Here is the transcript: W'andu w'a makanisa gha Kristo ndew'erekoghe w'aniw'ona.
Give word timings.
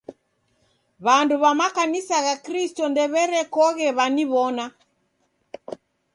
W'andu 1.05 1.35
w'a 1.41 1.51
makanisa 1.59 2.17
gha 2.25 2.35
Kristo 2.45 2.83
ndew'erekoghe 2.91 3.87
w'aniw'ona. 3.97 4.65